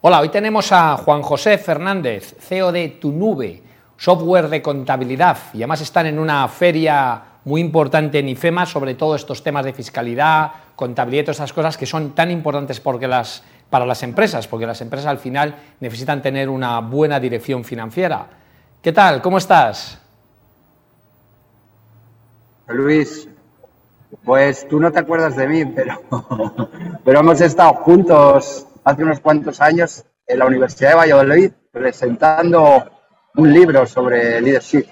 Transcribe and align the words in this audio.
Hola, 0.00 0.20
hoy 0.20 0.28
tenemos 0.28 0.70
a 0.70 0.96
Juan 0.96 1.22
José 1.22 1.58
Fernández, 1.58 2.36
CEO 2.38 2.70
de 2.70 2.86
Tu 3.00 3.10
Nube, 3.10 3.60
software 3.96 4.48
de 4.48 4.62
contabilidad, 4.62 5.36
y 5.52 5.56
además 5.56 5.80
están 5.80 6.06
en 6.06 6.20
una 6.20 6.46
feria 6.46 7.20
muy 7.44 7.60
importante 7.60 8.20
en 8.20 8.28
IFEMA 8.28 8.64
sobre 8.64 8.94
todo 8.94 9.16
estos 9.16 9.42
temas 9.42 9.64
de 9.64 9.72
fiscalidad, 9.72 10.52
contabilidad 10.76 11.24
todas 11.24 11.38
esas 11.38 11.52
cosas 11.52 11.76
que 11.76 11.84
son 11.84 12.14
tan 12.14 12.30
importantes 12.30 12.78
porque 12.78 13.10
para 13.68 13.84
las 13.84 14.02
empresas, 14.04 14.46
porque 14.46 14.66
las 14.66 14.80
empresas 14.82 15.08
al 15.08 15.18
final 15.18 15.56
necesitan 15.80 16.22
tener 16.22 16.48
una 16.48 16.78
buena 16.78 17.18
dirección 17.18 17.64
financiera. 17.64 18.24
¿Qué 18.80 18.92
tal? 18.92 19.20
¿Cómo 19.20 19.38
estás? 19.38 20.00
Luis, 22.68 23.28
pues 24.22 24.68
tú 24.68 24.78
no 24.78 24.92
te 24.92 25.00
acuerdas 25.00 25.34
de 25.34 25.48
mí, 25.48 25.64
pero 27.04 27.18
hemos 27.20 27.40
estado 27.40 27.74
juntos 27.74 28.67
hace 28.88 29.02
unos 29.02 29.20
cuantos 29.20 29.60
años 29.60 30.04
en 30.26 30.38
la 30.38 30.46
Universidad 30.46 30.90
de 30.90 30.96
Valladolid 30.96 31.52
presentando 31.70 32.84
un 33.36 33.52
libro 33.52 33.86
sobre 33.86 34.40
leadership. 34.40 34.86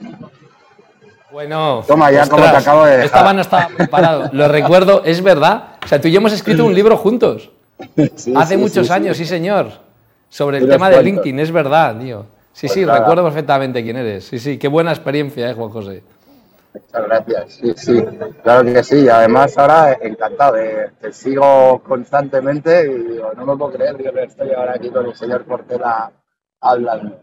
Bueno, 1.33 1.83
toma 1.87 2.11
ya 2.11 2.27
como 2.29 2.43
te 2.43 2.49
acabo 2.49 2.85
de 2.85 2.91
dejar. 2.93 3.07
Estaba 3.07 3.33
no 3.33 3.41
estaba 3.41 3.69
preparado. 3.69 4.29
Lo 4.33 4.49
recuerdo, 4.49 5.03
es 5.05 5.23
verdad. 5.23 5.77
O 5.83 5.89
sea, 5.89 6.01
tú 6.01 6.09
y 6.09 6.13
yo 6.13 6.19
hemos 6.19 6.35
escrito 6.35 6.65
un 6.65 6.75
libro 6.75 6.97
juntos. 6.99 7.51
Hace 8.37 8.59
muchos 8.59 8.91
años, 8.91 9.17
sí, 9.17 9.25
señor. 9.25 9.71
Sobre 10.29 10.59
el 10.59 10.69
tema 10.69 10.91
de 10.91 11.03
LinkedIn, 11.03 11.41
es 11.41 11.51
verdad, 11.51 11.99
tío. 11.99 12.27
Sí, 12.53 12.69
sí, 12.69 12.85
pues 12.85 12.99
recuerdo 12.99 13.25
perfectamente 13.25 13.83
quién 13.83 13.97
eres. 13.97 14.27
Sí, 14.27 14.39
sí, 14.39 14.59
qué 14.59 14.69
buena 14.69 14.91
experiencia, 14.91 15.49
eh, 15.51 15.55
Juan 15.55 15.71
José. 15.71 16.03
Muchas 16.77 17.05
gracias, 17.07 17.53
sí, 17.55 17.73
sí, 17.75 18.05
claro 18.43 18.65
que 18.65 18.85
sí. 18.85 19.09
Además 19.09 19.57
ahora 19.57 19.97
encantado, 20.01 20.57
te 21.01 21.13
sigo 21.13 21.83
constantemente 21.83 22.87
y 22.87 23.37
no 23.37 23.47
me 23.47 23.57
puedo 23.57 23.73
creer 23.73 23.97
que 23.97 24.13
estoy 24.23 24.53
ahora 24.53 24.75
aquí 24.75 24.91
con 24.91 25.07
el 25.07 25.15
señor 25.15 25.45
Portela 25.45 26.13
hablando. 26.61 27.23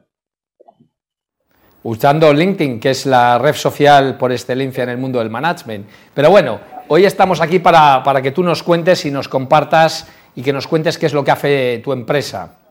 Usando 1.83 2.33
LinkedIn, 2.33 2.79
que 2.79 2.91
es 2.91 3.05
la 3.05 3.37
red 3.37 3.53
social 3.53 4.17
por 4.17 4.31
excelencia 4.31 4.83
en 4.83 4.89
el 4.89 4.97
mundo 4.97 5.19
del 5.19 5.29
management. 5.29 5.87
Pero 6.13 6.31
bueno, 6.31 6.59
hoy 6.87 7.05
estamos 7.05 7.39
aquí 7.39 7.59
para, 7.59 8.01
para 8.01 8.21
que 8.21 8.31
tú 8.31 8.41
nos 8.41 8.63
cuentes 8.63 9.05
y 9.05 9.11
nos 9.11 9.27
compartas 9.27 10.07
y 10.33 10.41
que 10.41 10.53
nos 10.53 10.65
cuentes 10.65 10.97
qué 10.97 11.05
es 11.05 11.13
lo 11.13 11.23
que 11.23 11.31
hace 11.31 11.81
tu 11.83 11.91
empresa. 11.91 12.62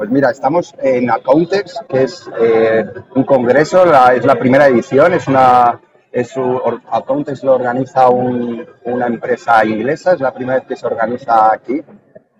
Pues 0.00 0.08
mira, 0.08 0.30
estamos 0.30 0.74
en 0.78 1.10
Accountex, 1.10 1.78
que 1.86 2.04
es 2.04 2.26
eh, 2.40 2.86
un 3.16 3.24
congreso, 3.24 3.84
es 4.10 4.24
la 4.24 4.36
primera 4.36 4.66
edición, 4.66 5.12
es 5.12 5.28
una, 5.28 5.78
es 6.10 6.34
Accountex 6.90 7.44
lo 7.44 7.56
organiza 7.56 8.08
una 8.08 9.06
empresa 9.06 9.62
inglesa, 9.62 10.14
es 10.14 10.20
la 10.20 10.32
primera 10.32 10.60
vez 10.60 10.66
que 10.66 10.76
se 10.76 10.86
organiza 10.86 11.52
aquí. 11.52 11.82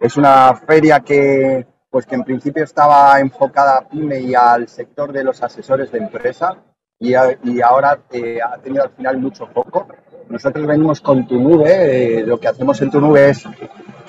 Es 0.00 0.16
una 0.16 0.54
feria 0.66 1.00
que, 1.00 1.66
pues 1.90 2.06
que 2.06 2.14
en 2.14 2.24
principio 2.24 2.64
estaba 2.64 3.20
enfocada 3.20 3.76
a 3.76 3.86
PyME 3.86 4.20
y 4.20 4.34
al 4.34 4.66
sector 4.66 5.12
de 5.12 5.22
los 5.22 5.42
asesores 5.42 5.92
de 5.92 5.98
empresa 5.98 6.56
y, 6.98 7.10
y 7.10 7.60
ahora 7.60 7.98
eh, 8.10 8.38
ha 8.42 8.56
tenido 8.56 8.84
al 8.84 8.90
final 8.92 9.18
mucho 9.18 9.46
foco. 9.48 9.86
Nosotros 10.30 10.66
venimos 10.66 11.02
con 11.02 11.26
tu 11.26 11.38
nube, 11.38 12.20
eh, 12.20 12.24
lo 12.24 12.40
que 12.40 12.48
hacemos 12.48 12.80
en 12.80 12.90
tu 12.90 13.02
nube 13.02 13.28
es 13.28 13.44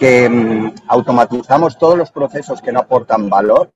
que 0.01 0.27
mm, 0.27 0.73
automatizamos 0.87 1.77
todos 1.77 1.95
los 1.95 2.09
procesos 2.09 2.59
que 2.59 2.71
no 2.71 2.79
aportan 2.79 3.29
valor. 3.29 3.69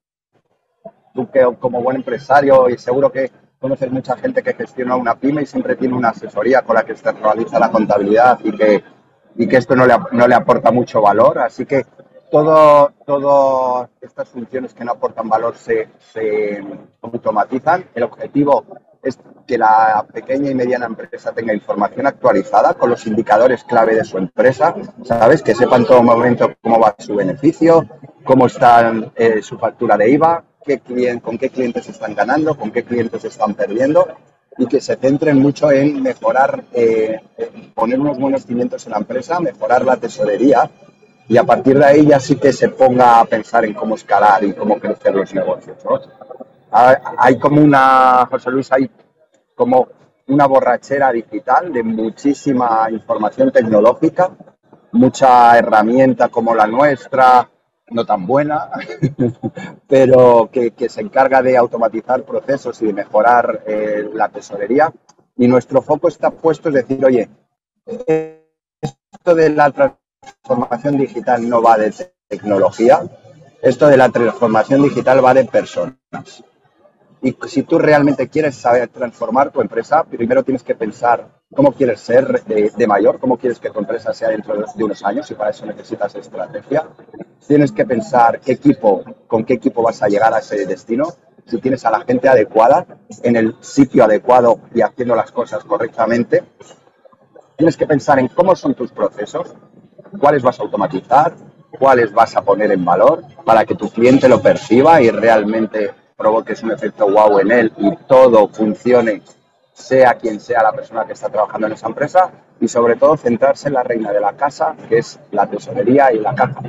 Tú 1.14 1.28
como 1.60 1.80
buen 1.80 1.98
empresario 1.98 2.68
y 2.68 2.76
seguro 2.76 3.12
que 3.12 3.30
conoces 3.60 3.92
mucha 3.92 4.16
gente 4.16 4.42
que 4.42 4.52
gestiona 4.52 4.96
una 4.96 5.14
pyme 5.14 5.42
y 5.42 5.46
siempre 5.46 5.76
tiene 5.76 5.94
una 5.94 6.08
asesoría 6.08 6.62
con 6.62 6.74
la 6.74 6.84
que 6.84 6.96
se 6.96 7.12
realiza 7.12 7.60
la 7.60 7.70
contabilidad 7.70 8.40
y 8.42 8.50
que, 8.50 8.82
y 9.36 9.46
que 9.46 9.56
esto 9.56 9.76
no 9.76 9.86
le, 9.86 9.94
no 10.10 10.26
le 10.26 10.34
aporta 10.34 10.72
mucho 10.72 11.00
valor. 11.00 11.38
Así 11.38 11.64
que 11.64 11.86
todo, 12.28 12.90
todas 13.06 13.88
estas 14.00 14.28
funciones 14.28 14.74
que 14.74 14.84
no 14.84 14.92
aportan 14.92 15.28
valor 15.28 15.54
se, 15.56 15.90
se 16.12 16.60
automatizan. 17.02 17.84
El 17.94 18.02
objetivo 18.02 18.64
es 19.06 19.18
que 19.46 19.56
la 19.56 20.04
pequeña 20.12 20.50
y 20.50 20.54
mediana 20.54 20.86
empresa 20.86 21.32
tenga 21.32 21.54
información 21.54 22.06
actualizada 22.06 22.74
con 22.74 22.90
los 22.90 23.06
indicadores 23.06 23.64
clave 23.64 23.94
de 23.94 24.04
su 24.04 24.18
empresa, 24.18 24.74
¿sabes? 25.04 25.42
Que 25.42 25.54
sepan 25.54 25.82
en 25.82 25.86
todo 25.86 26.02
momento 26.02 26.54
cómo 26.60 26.80
va 26.80 26.96
su 26.98 27.14
beneficio, 27.14 27.86
cómo 28.24 28.46
está 28.46 28.92
eh, 29.14 29.40
su 29.42 29.56
factura 29.56 29.96
de 29.96 30.10
IVA, 30.10 30.44
qué 30.64 30.80
con 31.22 31.38
qué 31.38 31.48
clientes 31.48 31.88
están 31.88 32.14
ganando, 32.14 32.56
con 32.56 32.72
qué 32.72 32.82
clientes 32.82 33.24
están 33.24 33.54
perdiendo 33.54 34.08
y 34.58 34.66
que 34.66 34.80
se 34.80 34.96
centren 34.96 35.38
mucho 35.38 35.70
en 35.70 36.02
mejorar, 36.02 36.64
eh, 36.72 37.20
poner 37.74 38.00
unos 38.00 38.18
buenos 38.18 38.44
cimientos 38.44 38.84
en 38.86 38.92
la 38.92 38.98
empresa, 38.98 39.38
mejorar 39.38 39.84
la 39.84 39.96
tesorería 39.96 40.68
y 41.28 41.36
a 41.36 41.44
partir 41.44 41.78
de 41.78 41.84
ahí 41.84 42.06
ya 42.06 42.18
sí 42.18 42.36
que 42.36 42.52
se 42.52 42.68
ponga 42.68 43.20
a 43.20 43.24
pensar 43.24 43.64
en 43.64 43.74
cómo 43.74 43.94
escalar 43.94 44.44
y 44.44 44.54
cómo 44.54 44.78
crecer 44.78 45.14
los 45.14 45.32
negocios. 45.34 45.76
Hay 46.70 47.38
como 47.38 47.60
una, 47.60 48.26
José 48.30 48.50
Luis, 48.50 48.70
hay 48.72 48.90
como 49.54 49.88
una 50.28 50.46
borrachera 50.46 51.12
digital 51.12 51.72
de 51.72 51.82
muchísima 51.82 52.88
información 52.90 53.52
tecnológica, 53.52 54.30
mucha 54.92 55.56
herramienta 55.56 56.28
como 56.28 56.54
la 56.54 56.66
nuestra, 56.66 57.48
no 57.90 58.04
tan 58.04 58.26
buena, 58.26 58.70
pero 59.88 60.50
que, 60.50 60.72
se 60.88 61.00
encarga 61.00 61.42
de 61.42 61.56
automatizar 61.56 62.24
procesos 62.24 62.80
y 62.82 62.86
de 62.86 62.92
mejorar 62.92 63.62
eh, 63.66 64.08
la 64.12 64.28
tesorería. 64.28 64.92
Y 65.36 65.46
nuestro 65.48 65.82
foco 65.82 66.08
está 66.08 66.30
puesto, 66.30 66.70
es 66.70 66.76
decir, 66.76 67.04
oye, 67.04 67.28
esto 68.80 69.34
de 69.34 69.50
la 69.50 69.70
transformación 69.70 70.96
digital 70.96 71.48
no 71.48 71.62
va 71.62 71.76
de 71.76 71.92
tecnología, 72.26 73.02
esto 73.62 73.86
de 73.86 73.96
la 73.96 74.08
transformación 74.08 74.82
digital 74.82 75.24
va 75.24 75.34
de 75.34 75.44
personas. 75.44 76.42
Y 77.26 77.36
si 77.48 77.64
tú 77.64 77.76
realmente 77.80 78.28
quieres 78.28 78.54
saber 78.54 78.86
transformar 78.86 79.50
tu 79.50 79.60
empresa, 79.60 80.04
primero 80.04 80.44
tienes 80.44 80.62
que 80.62 80.76
pensar 80.76 81.40
cómo 81.52 81.72
quieres 81.72 81.98
ser 81.98 82.44
de, 82.44 82.86
mayor, 82.86 83.18
cómo 83.18 83.36
quieres 83.36 83.58
que 83.58 83.68
tu 83.68 83.80
empresa 83.80 84.14
sea 84.14 84.28
dentro 84.28 84.54
de 84.54 84.84
unos 84.84 85.04
años 85.04 85.28
y 85.32 85.34
para 85.34 85.50
eso 85.50 85.66
necesitas 85.66 86.14
estrategia. 86.14 86.86
Tienes 87.48 87.72
que 87.72 87.84
pensar 87.84 88.38
qué 88.38 88.52
equipo, 88.52 89.02
con 89.26 89.44
qué 89.44 89.54
equipo 89.54 89.82
vas 89.82 90.04
a 90.04 90.06
llegar 90.06 90.32
a 90.32 90.38
ese 90.38 90.66
destino, 90.66 91.14
si 91.44 91.58
tienes 91.58 91.84
a 91.84 91.90
la 91.90 92.02
gente 92.02 92.28
adecuada, 92.28 92.86
en 93.24 93.34
el 93.34 93.56
sitio 93.58 94.04
adecuado 94.04 94.60
y 94.72 94.82
haciendo 94.82 95.16
las 95.16 95.32
cosas 95.32 95.64
correctamente. 95.64 96.44
Tienes 97.56 97.76
que 97.76 97.88
pensar 97.88 98.20
en 98.20 98.28
cómo 98.28 98.54
son 98.54 98.76
tus 98.76 98.92
procesos, 98.92 99.52
cuáles 100.20 100.44
vas 100.44 100.60
a 100.60 100.62
automatizar, 100.62 101.34
cuáles 101.76 102.12
vas 102.12 102.36
a 102.36 102.42
poner 102.42 102.70
en 102.70 102.84
valor 102.84 103.24
para 103.44 103.64
que 103.64 103.74
tu 103.74 103.90
cliente 103.90 104.28
lo 104.28 104.40
perciba 104.40 105.02
y 105.02 105.10
realmente 105.10 106.05
provoques 106.16 106.62
un 106.62 106.72
efecto 106.72 107.08
wow 107.08 107.38
en 107.40 107.50
él 107.50 107.72
y 107.76 107.94
todo 108.08 108.48
funcione, 108.48 109.22
sea 109.72 110.14
quien 110.14 110.40
sea 110.40 110.62
la 110.62 110.72
persona 110.72 111.06
que 111.06 111.12
está 111.12 111.28
trabajando 111.28 111.66
en 111.66 111.74
esa 111.74 111.86
empresa, 111.86 112.30
y 112.60 112.68
sobre 112.68 112.96
todo 112.96 113.16
centrarse 113.16 113.68
en 113.68 113.74
la 113.74 113.82
reina 113.82 114.12
de 114.12 114.20
la 114.20 114.32
casa, 114.32 114.74
que 114.88 114.98
es 114.98 115.20
la 115.30 115.46
tesorería 115.46 116.12
y 116.12 116.18
la 116.18 116.34
caja. 116.34 116.62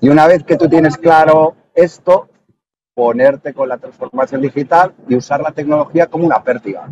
Y 0.00 0.08
una 0.10 0.26
vez 0.26 0.44
que 0.44 0.56
tú 0.56 0.68
tienes 0.68 0.98
claro 0.98 1.54
esto, 1.74 2.28
ponerte 2.94 3.54
con 3.54 3.68
la 3.68 3.78
transformación 3.78 4.42
digital 4.42 4.94
y 5.08 5.16
usar 5.16 5.40
la 5.40 5.52
tecnología 5.52 6.06
como 6.06 6.26
una 6.26 6.42
pértiga. 6.42 6.88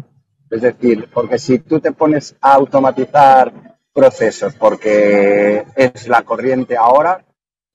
Es 0.50 0.62
decir, 0.62 1.09
porque 1.12 1.38
si 1.38 1.59
tú 1.59 1.81
te 1.81 1.93
pones 1.93 2.37
a 2.41 2.54
automatizar 2.54 3.53
procesos 3.93 4.54
porque 4.54 5.65
es 5.75 6.09
la 6.09 6.22
corriente 6.22 6.77
ahora, 6.77 7.25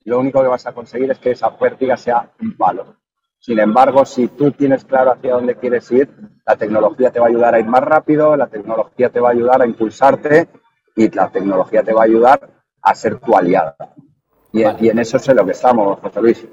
lo 0.05 0.19
único 0.19 0.41
que 0.41 0.47
vas 0.47 0.65
a 0.65 0.73
conseguir 0.73 1.11
es 1.11 1.19
que 1.19 1.31
esa 1.31 1.57
pértiga 1.57 1.97
sea 1.97 2.31
un 2.41 2.55
palo. 2.55 2.98
Sin 3.39 3.57
embargo, 3.59 4.05
si 4.05 4.27
tú 4.27 4.51
tienes 4.51 4.83
claro 4.83 5.13
hacia 5.13 5.33
dónde 5.33 5.55
quieres 5.55 5.89
ir, 5.91 6.09
la 6.45 6.57
tecnología 6.57 7.09
te 7.09 7.19
va 7.19 7.27
a 7.27 7.29
ayudar 7.29 7.55
a 7.55 7.59
ir 7.59 7.65
más 7.65 7.81
rápido, 7.81 8.35
la 8.35 8.47
tecnología 8.47 9.09
te 9.09 9.19
va 9.19 9.29
a 9.29 9.31
ayudar 9.31 9.61
a 9.61 9.65
impulsarte 9.65 10.49
y 10.95 11.09
la 11.09 11.29
tecnología 11.29 11.81
te 11.81 11.93
va 11.93 12.01
a 12.01 12.05
ayudar 12.05 12.49
a 12.81 12.95
ser 12.95 13.17
tu 13.19 13.35
aliada. 13.35 13.75
Y, 14.51 14.63
y 14.63 14.89
en 14.89 14.99
eso 14.99 15.17
es 15.17 15.29
en 15.29 15.37
lo 15.37 15.45
que 15.45 15.51
estamos, 15.51 15.99
José 15.99 16.21
Luis. 16.21 16.47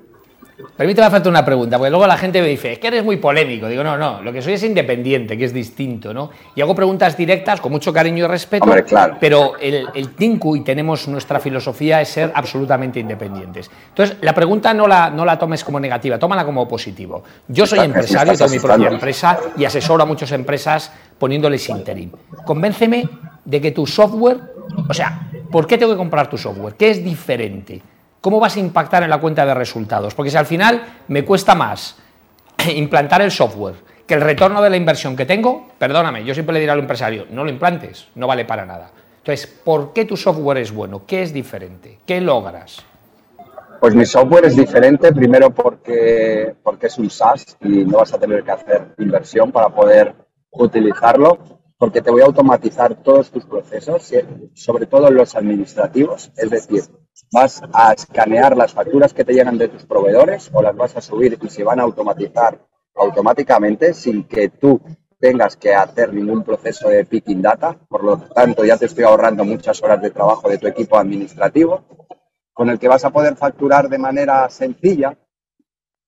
Permíteme 0.77 1.07
hacerte 1.07 1.29
una 1.29 1.45
pregunta, 1.45 1.77
porque 1.77 1.91
luego 1.91 2.07
la 2.07 2.17
gente 2.17 2.41
me 2.41 2.49
dice, 2.49 2.73
es 2.73 2.79
que 2.79 2.87
eres 2.87 3.05
muy 3.05 3.19
polémico. 3.19 3.69
Digo, 3.69 3.85
no, 3.85 3.99
no, 3.99 4.23
lo 4.23 4.33
que 4.33 4.41
soy 4.41 4.55
es 4.55 4.63
independiente, 4.63 5.37
que 5.37 5.45
es 5.45 5.53
distinto, 5.53 6.15
¿no? 6.15 6.31
Y 6.55 6.63
hago 6.63 6.75
preguntas 6.75 7.17
directas 7.17 7.61
con 7.61 7.73
mucho 7.73 7.93
cariño 7.93 8.25
y 8.25 8.27
respeto, 8.27 8.67
pero 9.21 9.57
el, 9.61 9.87
el, 9.95 10.15
Tinku 10.15 10.57
y 10.57 10.63
tenemos 10.63 11.09
nuestra 11.09 11.41
filosofía 11.41 12.01
es 12.01 12.09
ser 12.09 12.33
absolutamente 12.35 13.01
independientes. 13.01 13.71
Entonces, 13.89 14.17
la 14.23 14.35
pregunta 14.35 14.73
no 14.73 14.87
la, 14.87 15.11
no 15.11 15.27
la 15.27 15.39
tomes 15.39 15.63
como 15.63 15.79
negativa, 15.79 16.19
tómala 16.19 16.45
como 16.45 16.67
positivo. 16.67 17.23
Yo 17.49 17.67
soy 17.67 17.81
empresario, 17.81 18.33
tengo 18.35 18.51
mi 18.51 18.59
propia 18.59 18.89
empresa 18.89 19.39
y 19.59 19.65
asesoro 19.65 20.05
a 20.05 20.07
muchas 20.07 20.33
empresas 20.33 20.91
poniéndoles 21.19 21.69
interim. 21.69 22.11
Convénceme 22.47 23.07
de 23.45 23.61
que 23.61 23.73
tu 23.73 23.87
software, 23.87 24.39
o 24.89 24.95
sea, 24.95 25.29
¿por 25.51 25.67
qué 25.67 25.77
tengo 25.77 25.93
que 25.93 25.99
comprar 25.99 26.31
tu 26.31 26.39
software? 26.39 26.75
¿Qué 26.75 26.91
es 26.91 27.05
diferente? 27.05 27.83
¿Cómo 28.27 28.41
vas 28.41 28.57
a 28.57 28.59
impactar 28.59 29.05
en 29.05 29.11
la 29.11 29.21
cuenta 29.21 29.47
de 29.47 29.55
resultados? 29.55 30.13
Porque 30.13 30.33
si 30.33 30.37
al 30.37 30.47
final 30.47 30.83
me 31.07 31.25
cuesta 31.25 31.55
más 31.55 31.95
implantar 32.75 33.23
el 33.23 33.31
software 33.31 33.77
que 34.05 34.15
el 34.15 34.21
retorno 34.21 34.61
de 34.61 34.69
la 34.69 34.77
inversión 34.77 35.15
que 35.15 35.25
tengo, 35.25 35.69
perdóname, 35.79 36.25
yo 36.25 36.35
siempre 36.35 36.55
le 36.55 36.59
diré 36.59 36.73
al 36.73 36.81
empresario, 36.81 37.27
no 37.31 37.45
lo 37.45 37.51
implantes, 37.51 38.09
no 38.17 38.27
vale 38.27 38.45
para 38.45 38.67
nada. 38.67 38.91
Entonces, 39.19 39.47
¿por 39.47 39.93
qué 39.93 40.07
tu 40.07 40.17
software 40.17 40.59
es 40.59 40.73
bueno? 40.73 41.07
¿Qué 41.07 41.23
es 41.23 41.33
diferente? 41.33 42.01
¿Qué 42.05 42.21
logras? 42.21 42.85
Pues 43.79 43.95
mi 43.95 44.05
software 44.05 44.47
es 44.47 44.57
diferente, 44.57 45.13
primero 45.13 45.51
porque, 45.51 46.53
porque 46.65 46.89
es 46.89 46.99
un 46.99 47.09
SaaS 47.09 47.57
y 47.61 47.85
no 47.85 47.99
vas 47.99 48.13
a 48.13 48.19
tener 48.19 48.43
que 48.43 48.51
hacer 48.51 48.89
inversión 48.99 49.53
para 49.53 49.69
poder 49.69 50.17
utilizarlo, 50.51 51.39
porque 51.79 52.03
te 52.03 52.11
voy 52.11 52.23
a 52.23 52.25
automatizar 52.25 52.93
todos 52.97 53.31
tus 53.31 53.45
procesos, 53.45 54.13
sobre 54.55 54.87
todo 54.87 55.13
los 55.13 55.37
administrativos, 55.37 56.33
es 56.37 56.51
decir, 56.51 56.83
vas 57.33 57.63
a 57.73 57.93
escanear 57.93 58.57
las 58.57 58.73
facturas 58.73 59.13
que 59.13 59.25
te 59.25 59.33
llegan 59.33 59.59
de 59.59 59.69
tus 59.69 59.85
proveedores 59.85 60.51
o 60.53 60.63
las 60.63 60.77
vas 60.77 60.97
a 60.97 61.01
subir 61.01 61.39
y 61.41 61.49
se 61.49 61.65
van 61.65 61.81
a 61.81 61.85
automatizar 61.85 62.61
automáticamente 62.95 63.95
sin 63.95 64.25
que 64.25 64.49
tú 64.49 64.81
tengas 65.19 65.57
que 65.57 65.75
hacer 65.75 66.13
ningún 66.13 66.43
proceso 66.43 66.89
de 66.89 67.05
picking 67.05 67.43
data, 67.43 67.79
por 67.89 68.05
lo 68.05 68.19
tanto 68.19 68.65
ya 68.65 68.77
te 68.77 68.87
estoy 68.87 69.05
ahorrando 69.05 69.45
muchas 69.45 69.83
horas 69.83 70.01
de 70.03 70.11
trabajo 70.11 70.49
de 70.49 70.59
tu 70.59 70.67
equipo 70.67 70.99
administrativo 70.99 71.85
con 72.53 72.71
el 72.71 72.79
que 72.79 72.89
vas 72.89 73.05
a 73.05 73.11
poder 73.11 73.37
facturar 73.37 73.89
de 73.89 73.99
manera 73.99 74.49
sencilla 74.49 75.19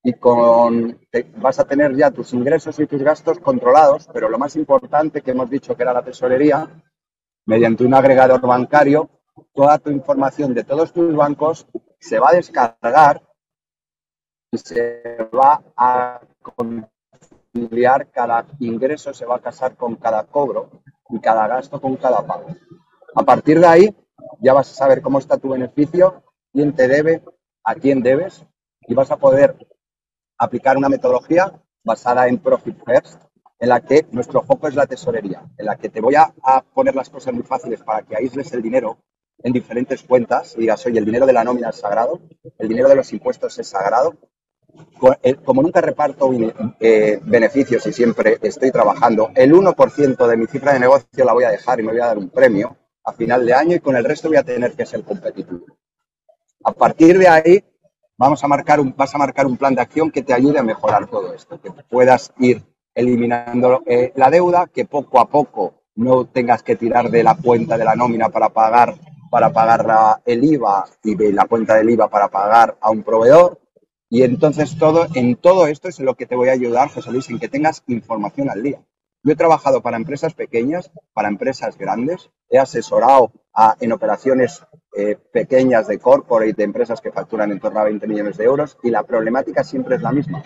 y 0.03 0.15
con 0.15 0.99
vas 1.37 1.59
a 1.59 1.67
tener 1.67 1.95
ya 1.95 2.11
tus 2.11 2.33
ingresos 2.33 2.79
y 2.79 2.87
tus 2.87 3.03
gastos 3.03 3.39
controlados, 3.39 4.09
pero 4.13 4.29
lo 4.29 4.39
más 4.39 4.57
importante 4.57 5.21
que 5.21 5.33
hemos 5.33 5.51
dicho 5.51 5.77
que 5.77 5.83
era 5.83 5.93
la 5.93 6.03
tesorería, 6.03 6.67
mediante 7.45 7.85
un 7.85 7.95
agregador 7.95 8.41
bancario, 8.41 9.11
toda 9.53 9.79
tu 9.79 9.91
información 9.91 10.55
de 10.55 10.65
todos 10.65 10.93
tus 10.93 11.15
bancos 11.15 11.67
se 11.99 12.19
va 12.19 12.31
a 12.31 12.35
descargar 12.35 13.23
y 14.51 14.59
se 14.59 15.29
va 15.35 15.63
a 15.77 16.21
conciliar 16.43 18.11
cada 18.11 18.47
ingreso, 18.61 19.13
se 19.13 19.27
va 19.27 19.37
a 19.37 19.41
casar 19.41 19.77
con 19.77 19.97
cada 19.97 20.25
cobro 20.25 20.71
y 21.11 21.21
cada 21.21 21.47
gasto 21.47 21.81
con 21.81 21.97
cada 21.97 22.27
pago. 22.27 22.49
A 23.15 23.23
partir 23.23 23.61
de 23.61 23.67
ahí 23.67 23.97
ya 24.41 24.53
vas 24.55 24.71
a 24.71 24.75
saber 24.75 25.03
cómo 25.03 25.19
está 25.19 25.39
tu 25.39 25.51
beneficio 25.51 26.23
quién 26.53 26.75
te 26.75 26.89
debe, 26.89 27.23
a 27.65 27.75
quién 27.75 28.03
debes 28.03 28.45
y 28.87 28.95
vas 28.95 29.11
a 29.11 29.17
poder 29.17 29.57
aplicar 30.39 30.77
una 30.77 30.89
metodología 30.89 31.53
basada 31.85 32.29
en 32.29 32.39
Profit 32.39 32.79
First, 32.85 33.23
en 33.59 33.69
la 33.69 33.81
que 33.81 34.07
nuestro 34.13 34.43
foco 34.43 34.69
es 34.69 34.75
la 34.75 34.87
tesorería, 34.87 35.45
en 35.57 35.67
la 35.67 35.77
que 35.77 35.89
te 35.89 36.01
voy 36.01 36.15
a, 36.15 36.33
poner 36.75 36.95
las 36.95 37.11
cosas 37.11 37.35
muy 37.35 37.43
fáciles 37.43 37.83
para 37.83 38.03
que 38.03 38.17
aísles 38.17 38.53
el 38.53 38.63
dinero 38.63 38.99
en 39.43 39.53
diferentes 39.53 40.03
cuentas 40.03 40.55
y 40.57 40.61
digas, 40.61 40.85
oye, 40.87 40.99
el 40.99 41.05
dinero 41.05 41.27
de 41.27 41.33
la 41.33 41.45
nómina 41.45 41.71
es 41.71 41.77
sagrado, 41.77 42.21
el 42.59 42.69
dinero 42.69 42.89
de 42.89 42.97
los 42.97 43.13
impuestos 43.13 43.59
es 43.59 43.69
sagrado. 43.69 44.17
Eh, 45.23 45.35
como 45.35 45.63
nunca 45.63 45.81
reparto 45.81 46.31
eh, 46.79 47.21
beneficios 47.23 47.87
y 47.87 47.93
siempre 47.93 48.39
estoy 48.43 48.71
trabajando, 48.71 49.31
el 49.35 49.53
1% 49.53 50.27
de 50.27 50.37
mi 50.37 50.47
cifra 50.47 50.73
de 50.73 50.81
negocio 50.81 51.25
la 51.25 51.33
voy 51.33 51.45
a 51.45 51.51
dejar 51.51 51.81
y 51.81 51.83
me 51.83 51.93
voy 51.93 52.01
a 52.01 52.07
dar 52.07 52.19
un 52.19 52.29
premio 52.29 52.77
a 53.05 53.13
final 53.13 53.45
de 53.47 53.55
año 53.55 53.77
y 53.77 53.81
con 53.81 53.97
el 53.97 54.05
resto 54.05 54.29
voy 54.29 54.37
a 54.37 54.43
tener 54.43 54.75
que 54.75 54.87
ser 54.87 55.03
competitivo. 55.03 55.65
A 56.65 56.73
partir 56.73 57.19
de 57.19 57.29
ahí, 57.29 57.65
vamos 58.17 58.43
a 58.45 58.49
marcar 58.49 58.81
un, 58.81 58.95
vas 58.97 59.15
a 59.15 59.19
marcar 59.19 59.47
un 59.47 59.57
plan 59.57 59.75
de 59.75 59.81
acción 59.81 60.11
que 60.11 60.23
te 60.23 60.35
ayude 60.35 60.59
a 60.59 60.63
mejorar 60.63 61.09
todo 61.09 61.33
esto, 61.33 61.61
que 61.61 61.71
puedas 61.89 62.33
ir 62.39 62.63
eliminando 62.95 63.83
eh, 63.87 64.13
la 64.17 64.31
deuda, 64.31 64.67
que 64.67 64.85
poco 64.85 65.21
a 65.21 65.29
poco 65.29 65.83
no 65.95 66.27
tengas 66.27 66.63
que 66.63 66.77
tirar 66.77 67.11
de 67.11 67.23
la 67.23 67.37
cuenta 67.37 67.79
de 67.79 67.85
la 67.85 67.95
nómina 67.95 68.29
para 68.29 68.51
pagar 68.51 68.95
para 69.31 69.53
pagar 69.53 70.21
el 70.25 70.45
IVA 70.45 70.87
y 71.05 71.33
la 71.33 71.47
cuenta 71.47 71.75
del 71.75 71.91
IVA 71.91 72.09
para 72.09 72.29
pagar 72.29 72.77
a 72.81 72.91
un 72.91 73.03
proveedor. 73.03 73.61
Y 74.11 74.23
entonces 74.23 74.79
todo, 74.79 75.07
en 75.15 75.37
todo 75.37 75.67
esto 75.67 75.89
es 75.89 75.99
en 75.99 76.07
lo 76.07 76.15
que 76.15 76.27
te 76.27 76.37
voy 76.37 76.49
a 76.49 76.53
ayudar, 76.53 76.89
José 76.89 77.11
Luis, 77.13 77.29
en 77.29 77.39
que 77.39 77.49
tengas 77.49 77.83
información 77.87 78.49
al 78.49 78.63
día. 78.63 78.81
Yo 79.23 79.33
he 79.33 79.37
trabajado 79.37 79.83
para 79.83 79.97
empresas 79.97 80.35
pequeñas, 80.35 80.91
para 81.13 81.29
empresas 81.29 81.77
grandes, 81.77 82.31
he 82.49 82.59
asesorado 82.59 83.33
en 83.81 83.93
operaciones 83.93 84.63
eh, 84.97 85.17
pequeñas 85.33 85.89
de 85.89 85.99
corporate, 85.99 86.55
de 86.55 86.65
empresas 86.65 87.01
que 87.01 87.11
facturan 87.11 87.51
en 87.51 87.61
torno 87.61 87.81
a 87.81 87.85
20 87.85 88.07
millones 88.07 88.37
de 88.37 88.45
euros 88.45 88.79
y 88.83 88.91
la 88.91 89.03
problemática 89.03 89.65
siempre 89.65 89.97
es 89.97 90.03
la 90.03 90.13
misma. 90.13 90.43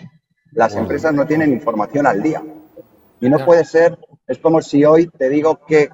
Las 0.51 0.75
empresas 0.75 1.13
no 1.13 1.25
tienen 1.25 1.51
información 1.51 2.07
al 2.07 2.21
día. 2.21 2.43
Y 3.21 3.29
no 3.29 3.45
puede 3.45 3.63
ser, 3.63 3.97
es 4.27 4.39
como 4.39 4.61
si 4.61 4.83
hoy 4.83 5.07
te 5.07 5.29
digo 5.29 5.61
que 5.65 5.89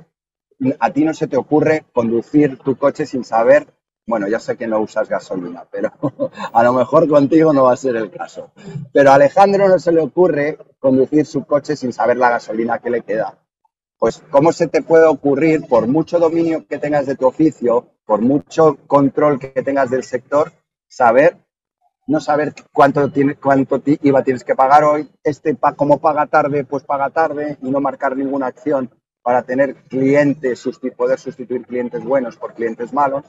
a 0.79 0.91
ti 0.91 1.03
no 1.03 1.13
se 1.13 1.27
te 1.27 1.38
ocurre 1.38 1.85
conducir 1.94 2.57
tu 2.57 2.77
coche 2.77 3.06
sin 3.06 3.23
saber, 3.23 3.67
bueno, 4.06 4.27
ya 4.27 4.39
sé 4.39 4.57
que 4.57 4.67
no 4.67 4.79
usas 4.79 5.07
gasolina, 5.07 5.65
pero 5.71 5.91
a 6.53 6.63
lo 6.63 6.73
mejor 6.73 7.07
contigo 7.07 7.53
no 7.53 7.63
va 7.63 7.73
a 7.73 7.77
ser 7.77 7.95
el 7.95 8.11
caso. 8.11 8.51
Pero 8.91 9.11
a 9.11 9.15
Alejandro 9.15 9.67
no 9.67 9.79
se 9.79 9.91
le 9.91 10.01
ocurre 10.01 10.57
conducir 10.79 11.25
su 11.25 11.45
coche 11.45 11.75
sin 11.75 11.94
saber 11.94 12.17
la 12.17 12.31
gasolina 12.31 12.79
que 12.79 12.89
le 12.89 13.01
queda. 13.01 13.38
Pues, 13.97 14.23
¿cómo 14.29 14.53
se 14.53 14.67
te 14.67 14.81
puede 14.81 15.06
ocurrir, 15.06 15.67
por 15.67 15.88
mucho 15.88 16.19
dominio 16.19 16.65
que 16.65 16.77
tengas 16.77 17.06
de 17.06 17.15
tu 17.15 17.27
oficio, 17.27 17.89
por 18.06 18.21
mucho 18.21 18.77
control 18.88 19.39
que 19.39 19.61
tengas 19.61 19.89
del 19.89 20.03
sector, 20.03 20.51
saber, 20.88 21.38
no 22.07 22.19
saber 22.19 22.53
cuánto, 22.73 23.11
tiene, 23.11 23.35
cuánto 23.35 23.81
IVA 23.85 24.23
tienes 24.23 24.44
que 24.44 24.56
pagar 24.56 24.83
hoy, 24.83 25.11
este 25.23 25.56
como 25.75 26.00
paga 26.00 26.25
tarde, 26.25 26.63
pues 26.63 26.83
paga 26.83 27.09
tarde 27.09 27.57
y 27.61 27.69
no 27.69 27.81
marcar 27.81 28.17
ninguna 28.17 28.47
acción 28.47 28.89
para 29.21 29.44
tener 29.44 29.75
clientes, 29.83 30.68
poder 30.95 31.19
sustituir 31.19 31.66
clientes 31.66 32.04
buenos 32.04 32.38
por 32.38 32.54
clientes 32.54 32.94
malos? 32.94 33.25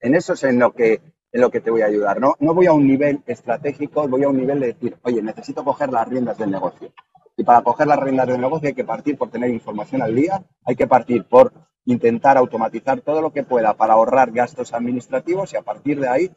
En 0.00 0.14
eso 0.14 0.34
es 0.34 0.44
en 0.44 0.58
lo 0.58 0.72
que, 0.72 1.00
en 1.32 1.40
lo 1.40 1.50
que 1.50 1.60
te 1.60 1.70
voy 1.70 1.82
a 1.82 1.86
ayudar. 1.86 2.20
¿no? 2.20 2.34
no 2.40 2.54
voy 2.54 2.66
a 2.66 2.72
un 2.72 2.86
nivel 2.86 3.22
estratégico, 3.26 4.06
voy 4.08 4.24
a 4.24 4.28
un 4.28 4.36
nivel 4.36 4.60
de 4.60 4.68
decir, 4.68 4.96
oye, 5.02 5.22
necesito 5.22 5.64
coger 5.64 5.90
las 5.90 6.08
riendas 6.08 6.38
del 6.38 6.50
negocio. 6.50 6.92
Y 7.36 7.44
para 7.44 7.62
coger 7.62 7.86
las 7.86 8.00
riendas 8.00 8.26
del 8.26 8.40
negocio 8.40 8.68
hay 8.68 8.74
que 8.74 8.84
partir 8.84 9.16
por 9.16 9.30
tener 9.30 9.50
información 9.50 10.02
al 10.02 10.14
día, 10.14 10.42
hay 10.64 10.74
que 10.74 10.86
partir 10.86 11.24
por 11.24 11.52
intentar 11.84 12.36
automatizar 12.36 13.00
todo 13.00 13.22
lo 13.22 13.32
que 13.32 13.44
pueda 13.44 13.74
para 13.74 13.94
ahorrar 13.94 14.30
gastos 14.32 14.74
administrativos 14.74 15.52
y 15.52 15.56
a 15.56 15.62
partir 15.62 16.00
de 16.00 16.08
ahí 16.08 16.30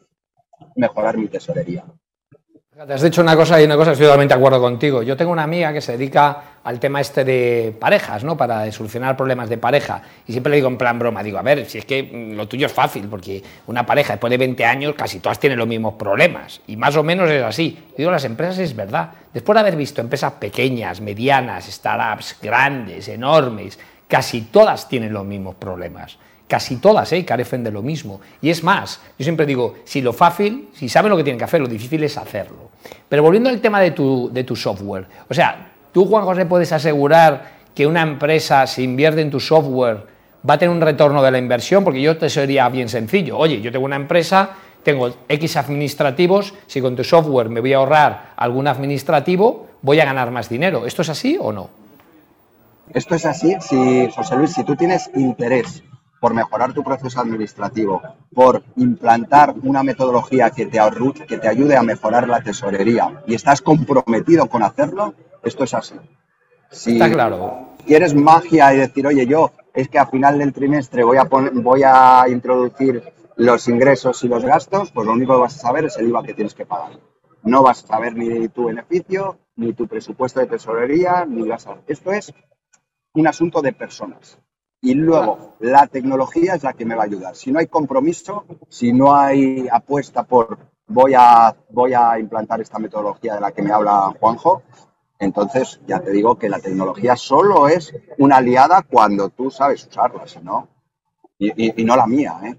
mejorar 0.76 1.18
mi 1.18 1.28
tesorería. 1.28 1.84
Te 2.74 2.94
has 2.94 3.02
dicho 3.02 3.20
una 3.20 3.36
cosa 3.36 3.60
y 3.60 3.64
una 3.66 3.76
cosa, 3.76 3.92
estoy 3.92 4.06
totalmente 4.06 4.32
de 4.32 4.38
acuerdo 4.38 4.58
contigo. 4.58 5.02
Yo 5.02 5.14
tengo 5.14 5.30
una 5.30 5.42
amiga 5.42 5.74
que 5.74 5.82
se 5.82 5.92
dedica 5.92 6.42
al 6.64 6.80
tema 6.80 7.02
este 7.02 7.22
de 7.22 7.76
parejas, 7.78 8.24
¿no? 8.24 8.34
Para 8.34 8.72
solucionar 8.72 9.14
problemas 9.14 9.50
de 9.50 9.58
pareja. 9.58 10.00
Y 10.26 10.32
siempre 10.32 10.52
le 10.52 10.56
digo 10.56 10.68
en 10.68 10.78
plan 10.78 10.98
broma, 10.98 11.22
digo, 11.22 11.36
a 11.36 11.42
ver, 11.42 11.68
si 11.68 11.76
es 11.76 11.84
que 11.84 12.32
lo 12.34 12.48
tuyo 12.48 12.64
es 12.64 12.72
fácil, 12.72 13.08
porque 13.08 13.42
una 13.66 13.84
pareja 13.84 14.14
después 14.14 14.30
de 14.30 14.38
20 14.38 14.64
años 14.64 14.94
casi 14.96 15.20
todas 15.20 15.38
tienen 15.38 15.58
los 15.58 15.68
mismos 15.68 15.94
problemas. 15.96 16.62
Y 16.66 16.78
más 16.78 16.96
o 16.96 17.02
menos 17.02 17.30
es 17.30 17.42
así. 17.42 17.78
digo, 17.94 18.10
las 18.10 18.24
empresas 18.24 18.58
es 18.58 18.74
verdad. 18.74 19.10
Después 19.34 19.54
de 19.54 19.60
haber 19.60 19.76
visto 19.76 20.00
empresas 20.00 20.32
pequeñas, 20.32 21.02
medianas, 21.02 21.66
startups, 21.66 22.38
grandes, 22.40 23.06
enormes, 23.06 23.78
casi 24.08 24.40
todas 24.50 24.88
tienen 24.88 25.12
los 25.12 25.26
mismos 25.26 25.56
problemas 25.56 26.16
casi 26.52 26.76
todas 26.76 27.10
¿eh? 27.14 27.24
carecen 27.24 27.64
de 27.64 27.70
lo 27.70 27.80
mismo. 27.80 28.20
Y 28.42 28.50
es 28.50 28.62
más, 28.62 29.00
yo 29.18 29.24
siempre 29.24 29.46
digo, 29.46 29.76
si 29.86 30.02
lo 30.02 30.12
fácil, 30.12 30.68
si 30.74 30.86
saben 30.86 31.08
lo 31.08 31.16
que 31.16 31.24
tienen 31.24 31.38
que 31.38 31.46
hacer, 31.46 31.62
lo 31.62 31.66
difícil 31.66 32.04
es 32.04 32.18
hacerlo. 32.18 32.68
Pero 33.08 33.22
volviendo 33.22 33.48
al 33.48 33.58
tema 33.62 33.80
de 33.80 33.92
tu, 33.92 34.30
de 34.30 34.44
tu 34.44 34.54
software, 34.54 35.06
o 35.30 35.32
sea, 35.32 35.72
tú, 35.94 36.04
Juan 36.04 36.26
José, 36.26 36.44
puedes 36.44 36.70
asegurar 36.70 37.52
que 37.74 37.86
una 37.86 38.02
empresa, 38.02 38.66
si 38.66 38.82
invierte 38.82 39.22
en 39.22 39.30
tu 39.30 39.40
software, 39.40 40.04
va 40.46 40.54
a 40.54 40.58
tener 40.58 40.74
un 40.74 40.82
retorno 40.82 41.22
de 41.22 41.30
la 41.30 41.38
inversión, 41.38 41.84
porque 41.84 42.02
yo 42.02 42.18
te 42.18 42.28
sería 42.28 42.68
bien 42.68 42.90
sencillo. 42.90 43.38
Oye, 43.38 43.62
yo 43.62 43.72
tengo 43.72 43.86
una 43.86 43.96
empresa, 43.96 44.50
tengo 44.82 45.10
X 45.30 45.56
administrativos, 45.56 46.52
si 46.66 46.82
con 46.82 46.94
tu 46.94 47.02
software 47.02 47.48
me 47.48 47.60
voy 47.60 47.72
a 47.72 47.78
ahorrar 47.78 48.32
algún 48.36 48.66
administrativo, 48.68 49.68
voy 49.80 50.00
a 50.00 50.04
ganar 50.04 50.30
más 50.30 50.50
dinero. 50.50 50.84
¿Esto 50.84 51.00
es 51.00 51.08
así 51.08 51.38
o 51.40 51.50
no? 51.50 51.70
Esto 52.92 53.14
es 53.14 53.24
así, 53.24 53.56
si, 53.60 54.10
José 54.14 54.36
Luis, 54.36 54.52
si 54.52 54.64
tú 54.64 54.76
tienes 54.76 55.08
interés 55.14 55.82
por 56.22 56.34
mejorar 56.34 56.72
tu 56.72 56.84
proceso 56.84 57.20
administrativo, 57.20 58.00
por 58.32 58.62
implantar 58.76 59.56
una 59.64 59.82
metodología 59.82 60.50
que 60.50 60.66
te, 60.66 60.78
que 61.26 61.38
te 61.38 61.48
ayude 61.48 61.76
a 61.76 61.82
mejorar 61.82 62.28
la 62.28 62.40
tesorería 62.40 63.24
y 63.26 63.34
estás 63.34 63.60
comprometido 63.60 64.46
con 64.46 64.62
hacerlo, 64.62 65.14
esto 65.42 65.64
es 65.64 65.74
así. 65.74 65.96
Si 66.70 66.92
Está 66.92 67.10
claro. 67.10 67.70
quieres 67.84 68.14
magia 68.14 68.72
y 68.72 68.78
decir, 68.78 69.04
oye, 69.04 69.26
yo 69.26 69.50
es 69.74 69.88
que 69.88 69.98
a 69.98 70.06
final 70.06 70.38
del 70.38 70.52
trimestre 70.52 71.02
voy 71.02 71.16
a, 71.16 71.24
voy 71.24 71.82
a 71.84 72.26
introducir 72.28 73.02
los 73.34 73.66
ingresos 73.66 74.22
y 74.22 74.28
los 74.28 74.44
gastos, 74.44 74.92
pues 74.92 75.04
lo 75.04 75.14
único 75.14 75.34
que 75.34 75.40
vas 75.40 75.56
a 75.56 75.58
saber 75.58 75.86
es 75.86 75.96
el 75.96 76.08
IVA 76.08 76.22
que 76.22 76.34
tienes 76.34 76.54
que 76.54 76.66
pagar. 76.66 77.00
No 77.42 77.64
vas 77.64 77.82
a 77.82 77.88
saber 77.88 78.14
ni 78.14 78.46
tu 78.46 78.66
beneficio, 78.66 79.38
ni 79.56 79.72
tu 79.72 79.88
presupuesto 79.88 80.38
de 80.38 80.46
tesorería, 80.46 81.26
ni 81.26 81.48
vas 81.48 81.66
a... 81.66 81.78
Esto 81.88 82.12
es 82.12 82.32
un 83.12 83.26
asunto 83.26 83.60
de 83.60 83.72
personas. 83.72 84.38
Y 84.84 84.94
luego, 84.94 85.54
la 85.60 85.86
tecnología 85.86 86.56
es 86.56 86.64
la 86.64 86.72
que 86.72 86.84
me 86.84 86.96
va 86.96 87.04
a 87.04 87.06
ayudar. 87.06 87.36
Si 87.36 87.52
no 87.52 87.60
hay 87.60 87.68
compromiso, 87.68 88.44
si 88.68 88.92
no 88.92 89.14
hay 89.14 89.68
apuesta 89.70 90.24
por 90.24 90.58
voy 90.88 91.14
a, 91.16 91.54
voy 91.70 91.94
a 91.94 92.18
implantar 92.18 92.60
esta 92.60 92.80
metodología 92.80 93.36
de 93.36 93.40
la 93.40 93.52
que 93.52 93.62
me 93.62 93.70
habla 93.70 94.12
Juanjo, 94.18 94.62
entonces 95.20 95.80
ya 95.86 96.00
te 96.00 96.10
digo 96.10 96.36
que 96.36 96.48
la 96.48 96.58
tecnología 96.58 97.14
solo 97.14 97.68
es 97.68 97.94
una 98.18 98.38
aliada 98.38 98.82
cuando 98.82 99.28
tú 99.28 99.52
sabes 99.52 99.86
usarla, 99.86 100.26
si 100.26 100.40
no, 100.40 100.68
y, 101.38 101.80
y, 101.80 101.84
no 101.84 101.94
la 101.94 102.06
mía. 102.08 102.40
¿eh? 102.42 102.56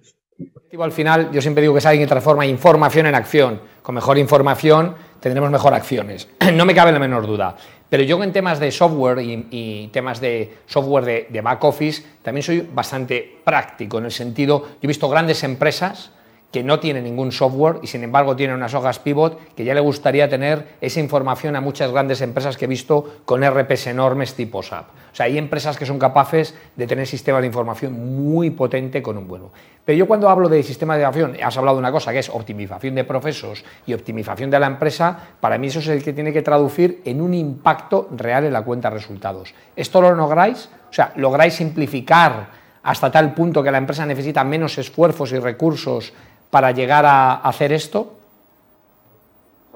Al 0.79 0.91
final, 0.93 1.29
yo 1.31 1.41
siempre 1.41 1.61
digo 1.61 1.73
que 1.73 1.79
es 1.79 1.85
alguien 1.85 2.05
que 2.05 2.09
transforma 2.09 2.45
información 2.45 3.05
en 3.05 3.15
acción. 3.15 3.61
Con 3.81 3.95
mejor 3.95 4.17
información 4.17 4.95
tendremos 5.19 5.51
mejor 5.51 5.73
acciones. 5.73 6.27
No 6.53 6.65
me 6.65 6.73
cabe 6.73 6.91
la 6.91 6.99
menor 6.99 7.27
duda. 7.27 7.55
Pero 7.93 8.05
yo 8.05 8.23
en 8.23 8.33
temas 8.33 8.59
de 8.59 8.71
software 8.71 9.19
y, 9.21 9.87
temas 9.93 10.19
de 10.19 10.51
software 10.65 11.29
de, 11.29 11.41
back 11.41 11.63
office 11.63 12.01
también 12.23 12.41
soy 12.41 12.67
bastante 12.73 13.37
práctico 13.43 13.99
en 13.99 14.05
el 14.05 14.11
sentido, 14.11 14.65
yo 14.65 14.77
he 14.81 14.87
visto 14.87 15.07
grandes 15.07 15.43
empresas 15.43 16.09
que 16.53 16.63
no 16.63 16.79
tiene 16.79 17.01
ningún 17.01 17.31
software 17.31 17.79
y 17.81 17.87
sin 17.87 18.03
embargo 18.03 18.35
tiene 18.35 18.53
unas 18.53 18.75
hojas 18.75 18.99
pivot 18.99 19.55
que 19.55 19.65
ya 19.65 19.73
le 19.73 19.79
gustaría 19.79 20.29
tener 20.29 20.75
esa 20.81 20.99
información 20.99 21.55
a 21.55 21.61
muchas 21.61 21.91
grandes 21.91 22.21
empresas 22.21 22.57
que 22.57 22.65
he 22.65 22.67
visto 22.67 23.21
con 23.25 23.43
RPs 23.43 23.87
enormes 23.87 24.35
tipo 24.35 24.61
SAP. 24.61 24.85
O 25.11 25.15
sea, 25.15 25.25
hay 25.25 25.39
empresas 25.39 25.77
que 25.77 25.87
son 25.87 25.97
capaces 25.97 26.53
de 26.75 26.85
tener 26.85 27.07
sistemas 27.07 27.41
de 27.41 27.47
información 27.47 28.23
muy 28.23 28.51
potente 28.51 29.01
con 29.01 29.17
un 29.17 29.27
vuelo. 29.27 29.51
Pero 29.83 29.97
yo 29.97 30.07
cuando 30.07 30.29
hablo 30.29 30.47
de 30.47 30.61
sistemas 30.61 30.97
de 30.99 31.05
información, 31.05 31.43
has 31.43 31.57
hablado 31.57 31.77
de 31.77 31.79
una 31.79 31.91
cosa 31.91 32.13
que 32.13 32.19
es 32.19 32.29
optimización 32.29 32.93
de 32.93 33.03
procesos 33.03 33.65
y 33.87 33.95
optimización 33.95 34.51
de 34.51 34.59
la 34.59 34.67
empresa, 34.67 35.17
para 35.39 35.57
mí 35.57 35.67
eso 35.67 35.79
es 35.79 35.87
el 35.87 36.03
que 36.03 36.13
tiene 36.13 36.31
que 36.31 36.43
traducir 36.43 37.01
en 37.03 37.19
un 37.19 37.33
impacto 37.33 38.07
real 38.15 38.45
en 38.45 38.53
la 38.53 38.61
cuenta 38.61 38.91
de 38.91 38.97
resultados. 38.97 39.55
¿Esto 39.75 40.01
lo 40.01 40.13
lográis? 40.13 40.69
O 40.87 40.93
sea, 40.93 41.13
¿lográis 41.15 41.55
simplificar 41.55 42.61
hasta 42.83 43.09
tal 43.09 43.33
punto 43.33 43.63
que 43.63 43.71
la 43.71 43.77
empresa 43.77 44.05
necesita 44.05 44.43
menos 44.43 44.77
esfuerzos 44.77 45.31
y 45.31 45.39
recursos 45.39 46.13
para 46.53 46.71
llegar 46.71 47.03
a 47.03 47.33
hacer 47.33 47.73
esto? 47.73 48.13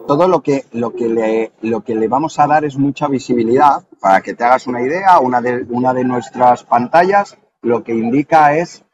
Todo 0.06 0.28
lo 0.28 0.42
que, 0.42 0.66
lo 0.74 0.94
que, 0.94 1.08
le, 1.10 1.52
lo 1.62 1.82
que 1.82 1.96
le 1.96 2.08
vamos 2.08 2.38
a 2.38 2.46
dar 2.46 2.66
es 2.66 2.78
mucha 2.78 3.08
visibilidad. 3.08 3.82
Para 4.00 4.22
que 4.22 4.36
te 4.36 4.44
hagas 4.44 4.68
una 4.68 4.84
idea, 4.84 5.18
una 5.18 5.42
de, 5.42 5.66
una 5.72 5.92
de 5.92 6.04
nuestras 6.04 6.64
pantallas 6.64 7.36
lo 7.64 7.84
que 7.84 7.94
indica 7.94 8.56
es 8.56 8.86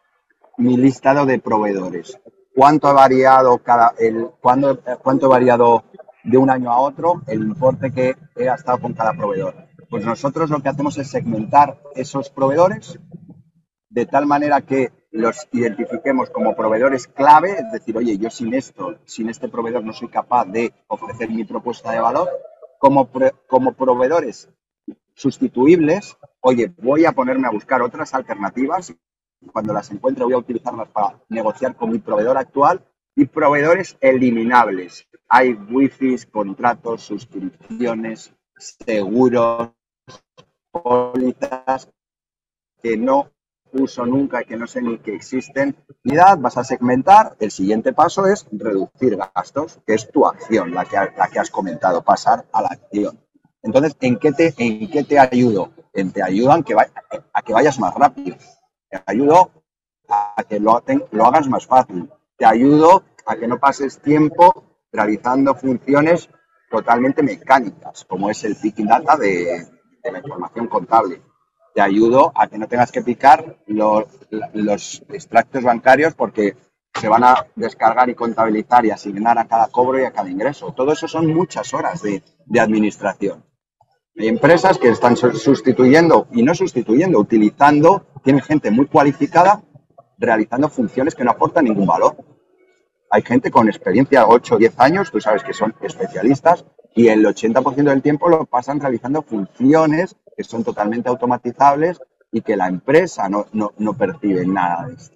mi 0.57 0.77
listado 0.77 1.25
de 1.25 1.39
proveedores. 1.39 2.17
¿Cuánto 2.55 2.87
ha 2.87 2.93
variado 2.93 3.57
cada, 3.57 3.93
el, 3.99 4.29
cuánto, 4.39 4.79
cuánto 5.03 5.25
ha 5.25 5.29
variado 5.29 5.83
de 6.23 6.37
un 6.37 6.49
año 6.49 6.71
a 6.71 6.79
otro 6.79 7.21
el 7.27 7.41
importe 7.41 7.91
que 7.91 8.15
he 8.37 8.45
gastado 8.45 8.77
con 8.77 8.93
cada 8.93 9.11
proveedor? 9.11 9.55
Pues 9.89 10.05
nosotros 10.05 10.49
lo 10.49 10.61
que 10.61 10.69
hacemos 10.69 10.97
es 10.97 11.09
segmentar 11.09 11.81
esos 11.95 12.29
proveedores 12.29 12.97
de 13.89 14.05
tal 14.05 14.25
manera 14.25 14.61
que 14.61 15.02
los 15.13 15.47
identifiquemos 15.51 16.31
como 16.31 16.55
proveedores 16.55 17.07
clave, 17.07 17.51
es 17.51 17.71
decir, 17.71 17.95
oye, 17.95 18.17
yo 18.17 18.31
sin 18.31 18.53
esto, 18.55 18.97
sin 19.05 19.29
este 19.29 19.47
proveedor 19.47 19.83
no 19.83 19.93
soy 19.93 20.07
capaz 20.07 20.45
de 20.45 20.73
ofrecer 20.87 21.29
mi 21.29 21.43
propuesta 21.45 21.91
de 21.91 21.99
valor, 21.99 22.29
como, 22.79 23.07
como 23.47 23.73
proveedores 23.73 24.49
sustituibles, 25.13 26.17
oye, 26.41 26.73
voy 26.81 27.05
a 27.05 27.11
ponerme 27.11 27.47
a 27.47 27.51
buscar 27.51 27.83
otras 27.83 28.15
alternativas, 28.15 28.95
cuando 29.51 29.71
las 29.71 29.91
encuentre 29.91 30.23
voy 30.23 30.33
a 30.33 30.37
utilizarlas 30.39 30.89
para 30.89 31.21
negociar 31.29 31.75
con 31.75 31.91
mi 31.91 31.99
proveedor 31.99 32.37
actual 32.37 32.83
y 33.15 33.25
proveedores 33.25 33.95
eliminables. 34.01 35.07
Hay 35.29 35.53
wifi, 35.53 36.17
contratos, 36.31 37.03
suscripciones, 37.03 38.33
seguros, 38.57 39.69
pólizas 40.71 41.87
que 42.81 42.97
no 42.97 43.29
uso 43.73 44.05
nunca 44.05 44.43
que 44.43 44.55
no 44.55 44.67
sé 44.67 44.81
ni 44.81 44.97
que 44.99 45.15
existen, 45.15 45.75
vas 46.39 46.57
a 46.57 46.63
segmentar, 46.63 47.35
el 47.39 47.51
siguiente 47.51 47.93
paso 47.93 48.25
es 48.27 48.47
reducir 48.51 49.17
gastos, 49.17 49.79
que 49.85 49.95
es 49.95 50.09
tu 50.11 50.25
acción, 50.25 50.73
la 50.73 50.85
que, 50.85 50.95
la 50.95 51.27
que 51.27 51.39
has 51.39 51.49
comentado, 51.49 52.03
pasar 52.03 52.45
a 52.51 52.61
la 52.61 52.69
acción. 52.69 53.19
Entonces, 53.61 53.95
¿en 54.01 54.17
qué 54.17 54.31
te, 54.31 54.53
en 54.57 54.89
qué 54.89 55.03
te 55.03 55.19
ayudo? 55.19 55.71
En 55.93 56.11
te 56.11 56.21
ayudan 56.21 56.63
que 56.63 56.75
a 56.75 57.41
que 57.41 57.53
vayas 57.53 57.79
más 57.79 57.93
rápido, 57.95 58.35
te 58.89 59.01
ayudo 59.05 59.51
a 60.09 60.43
que 60.47 60.59
lo, 60.59 60.83
lo 61.11 61.25
hagas 61.25 61.47
más 61.47 61.65
fácil, 61.65 62.09
te 62.37 62.45
ayudo 62.45 63.03
a 63.25 63.35
que 63.35 63.47
no 63.47 63.59
pases 63.59 63.99
tiempo 63.99 64.81
realizando 64.91 65.55
funciones 65.55 66.29
totalmente 66.69 67.23
mecánicas, 67.23 68.05
como 68.05 68.29
es 68.29 68.43
el 68.43 68.55
picking 68.55 68.87
data 68.87 69.15
de 69.17 69.67
la 70.03 70.17
información 70.17 70.67
contable 70.67 71.21
te 71.73 71.81
ayudo 71.81 72.31
a 72.35 72.47
que 72.47 72.57
no 72.57 72.67
tengas 72.67 72.91
que 72.91 73.01
picar 73.01 73.57
los, 73.67 75.03
extractos 75.09 75.63
bancarios 75.63 76.13
porque 76.13 76.55
se 76.93 77.09
van 77.09 77.23
a 77.23 77.47
descargar 77.55 78.09
y 78.09 78.15
contabilizar 78.15 78.85
y 78.85 78.91
asignar 78.91 79.39
a 79.39 79.47
cada 79.47 79.67
cobro 79.67 79.99
y 79.99 80.03
a 80.03 80.11
cada 80.11 80.29
ingreso. 80.29 80.73
Todo 80.73 80.93
eso 80.93 81.07
son 81.07 81.33
muchas 81.33 81.73
horas 81.73 82.01
de, 82.01 82.21
administración. 82.59 83.43
Hay 84.17 84.27
empresas 84.27 84.77
que 84.77 84.89
están 84.89 85.17
sustituyendo 85.17 86.27
y 86.31 86.43
no 86.43 86.53
sustituyendo, 86.53 87.19
utilizando, 87.19 88.05
tienen 88.23 88.43
gente 88.43 88.69
muy 88.69 88.85
cualificada 88.85 89.63
realizando 90.19 90.69
funciones 90.69 91.15
que 91.15 91.23
no 91.23 91.31
aportan 91.31 91.65
ningún 91.65 91.87
valor. 91.87 92.15
Hay 93.09 93.23
gente 93.23 93.49
con 93.49 93.67
experiencia, 93.67 94.27
8 94.27 94.55
o 94.55 94.57
10 94.59 94.79
años, 94.79 95.11
tú 95.11 95.19
sabes 95.19 95.43
que 95.43 95.53
son 95.53 95.73
especialistas, 95.81 96.65
y 96.95 97.07
el 97.07 97.25
80% 97.25 97.83
del 97.83 98.01
tiempo 98.01 98.29
lo 98.29 98.45
pasan 98.45 98.79
realizando 98.79 99.23
funciones 99.23 100.15
que 100.35 100.43
son 100.43 100.63
totalmente 100.63 101.09
automatizables 101.09 101.99
y 102.31 102.41
que 102.41 102.57
la 102.57 102.67
empresa 102.67 103.29
no, 103.29 103.47
no, 103.51 103.93
percibe 103.93 104.45
nada 104.45 104.87
de 104.87 104.95
esto. 104.95 105.15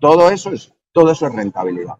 Todo 0.00 0.30
eso 0.30 0.52
es, 0.52 0.72
todo 0.92 1.10
eso 1.10 1.26
es 1.26 1.34
rentabilidad. 1.34 1.94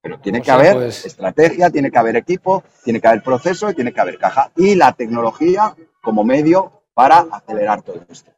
Pero 0.00 0.18
tiene 0.18 0.42
que 0.42 0.50
haber 0.50 0.74
pues 0.74 1.04
estrategia, 1.06 1.70
tiene 1.70 1.90
que 1.90 1.98
haber 1.98 2.16
equipo, 2.16 2.64
tiene 2.82 3.00
que 3.00 3.08
haber 3.08 3.22
proceso 3.22 3.70
y 3.70 3.74
tiene 3.74 3.92
que 3.92 4.00
haber 4.00 4.18
caja. 4.18 4.50
Y 4.56 4.74
la 4.74 4.92
tecnología 4.92 5.76
como 6.02 6.24
medio 6.24 6.82
para 6.94 7.26
acelerar 7.30 7.82
todo 7.82 8.04
esto. 8.08 8.32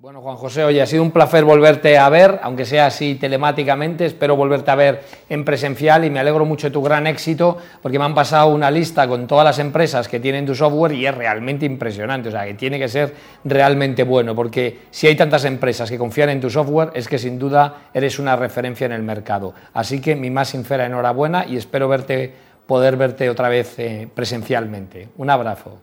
Bueno, 0.00 0.22
Juan 0.22 0.36
José, 0.36 0.64
oye, 0.64 0.80
ha 0.80 0.86
sido 0.86 1.02
un 1.02 1.10
placer 1.10 1.44
volverte 1.44 1.98
a 1.98 2.08
ver, 2.08 2.40
aunque 2.42 2.64
sea 2.64 2.86
así 2.86 3.16
telemáticamente, 3.16 4.06
espero 4.06 4.34
volverte 4.34 4.70
a 4.70 4.74
ver 4.74 5.02
en 5.28 5.44
presencial 5.44 6.06
y 6.06 6.10
me 6.10 6.18
alegro 6.18 6.46
mucho 6.46 6.68
de 6.68 6.70
tu 6.70 6.80
gran 6.80 7.06
éxito, 7.06 7.58
porque 7.82 7.98
me 7.98 8.06
han 8.06 8.14
pasado 8.14 8.48
una 8.48 8.70
lista 8.70 9.06
con 9.06 9.26
todas 9.26 9.44
las 9.44 9.58
empresas 9.58 10.08
que 10.08 10.18
tienen 10.18 10.46
tu 10.46 10.54
software 10.54 10.92
y 10.92 11.06
es 11.06 11.14
realmente 11.14 11.66
impresionante, 11.66 12.30
o 12.30 12.32
sea, 12.32 12.46
que 12.46 12.54
tiene 12.54 12.78
que 12.78 12.88
ser 12.88 13.12
realmente 13.44 14.02
bueno, 14.02 14.34
porque 14.34 14.78
si 14.90 15.06
hay 15.06 15.16
tantas 15.16 15.44
empresas 15.44 15.90
que 15.90 15.98
confían 15.98 16.30
en 16.30 16.40
tu 16.40 16.48
software, 16.48 16.92
es 16.94 17.06
que 17.06 17.18
sin 17.18 17.38
duda 17.38 17.90
eres 17.92 18.18
una 18.18 18.36
referencia 18.36 18.86
en 18.86 18.92
el 18.92 19.02
mercado. 19.02 19.52
Así 19.74 20.00
que 20.00 20.16
mi 20.16 20.30
más 20.30 20.48
sincera 20.48 20.86
enhorabuena 20.86 21.44
y 21.46 21.58
espero 21.58 21.88
verte, 21.88 22.32
poder 22.66 22.96
verte 22.96 23.28
otra 23.28 23.50
vez 23.50 23.78
eh, 23.78 24.08
presencialmente. 24.14 25.10
Un 25.18 25.28
abrazo. 25.28 25.78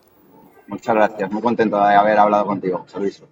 Muchas 0.66 0.96
gracias, 0.96 1.30
muy 1.30 1.40
contento 1.40 1.80
de 1.86 1.94
haber 1.94 2.18
hablado 2.18 2.46
contigo. 2.46 2.84
Saludos. 2.88 3.22